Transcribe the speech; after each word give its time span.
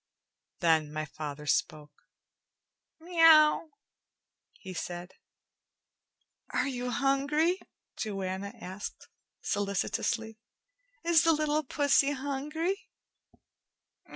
Then 0.61 0.91
my 0.91 1.05
father 1.05 1.45
spoke. 1.45 2.07
"Meow," 2.99 3.69
he 4.53 4.73
said. 4.73 5.11
"Are 6.49 6.67
you 6.67 6.89
hungry?" 6.89 7.59
Joanna 7.97 8.51
asked 8.59 9.09
solicitously. 9.43 10.39
"Is 11.03 11.23
the 11.23 11.33
little 11.33 11.61
pussy 11.63 12.13
hungry?" 12.13 12.89